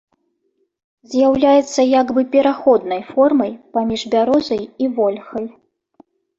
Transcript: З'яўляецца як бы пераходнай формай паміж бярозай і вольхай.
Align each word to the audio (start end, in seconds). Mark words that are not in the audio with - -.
З'яўляецца 1.11 1.81
як 1.99 2.07
бы 2.15 2.21
пераходнай 2.37 3.05
формай 3.11 3.55
паміж 3.77 4.01
бярозай 4.17 4.61
і 4.65 4.85
вольхай. 4.99 5.45